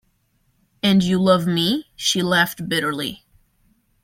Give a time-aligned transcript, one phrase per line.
[0.81, 3.23] “And you love me?” She laughed bitterly.